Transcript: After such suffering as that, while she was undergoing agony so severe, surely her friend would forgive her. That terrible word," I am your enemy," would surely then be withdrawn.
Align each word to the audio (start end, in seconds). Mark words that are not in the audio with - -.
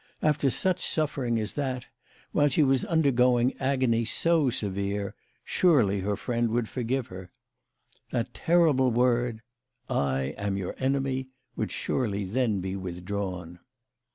After 0.23 0.49
such 0.49 0.83
suffering 0.83 1.39
as 1.39 1.53
that, 1.53 1.85
while 2.31 2.47
she 2.49 2.63
was 2.63 2.83
undergoing 2.85 3.53
agony 3.59 4.03
so 4.03 4.49
severe, 4.49 5.13
surely 5.45 5.99
her 5.99 6.17
friend 6.17 6.49
would 6.49 6.67
forgive 6.67 7.05
her. 7.09 7.29
That 8.09 8.33
terrible 8.33 8.89
word," 8.89 9.43
I 9.89 10.33
am 10.39 10.57
your 10.57 10.73
enemy," 10.79 11.27
would 11.55 11.71
surely 11.71 12.23
then 12.25 12.61
be 12.61 12.75
withdrawn. 12.75 13.59